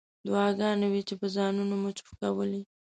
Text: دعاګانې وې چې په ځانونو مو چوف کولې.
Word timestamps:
دعاګانې 0.25 0.87
وې 0.91 1.01
چې 1.07 1.13
په 1.19 1.27
ځانونو 1.35 1.73
مو 1.81 1.89
چوف 1.97 2.09
کولې. 2.21 2.61